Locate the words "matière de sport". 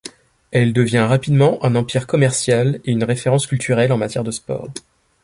3.99-4.67